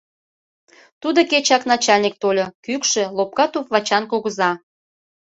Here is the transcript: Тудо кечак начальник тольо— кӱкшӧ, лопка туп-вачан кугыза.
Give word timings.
Тудо 1.01 1.19
кечак 1.31 1.63
начальник 1.71 2.15
тольо— 2.21 2.45
кӱкшӧ, 2.65 3.03
лопка 3.17 3.45
туп-вачан 3.51 4.03
кугыза. 4.11 4.51